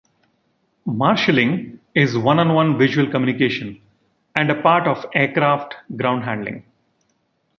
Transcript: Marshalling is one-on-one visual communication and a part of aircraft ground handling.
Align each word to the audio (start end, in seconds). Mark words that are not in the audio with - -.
Marshalling 0.87 1.79
is 1.93 2.17
one-on-one 2.17 2.75
visual 2.79 3.07
communication 3.11 3.79
and 4.35 4.49
a 4.49 4.59
part 4.63 4.87
of 4.87 5.05
aircraft 5.13 5.75
ground 5.95 6.23
handling. 6.23 6.65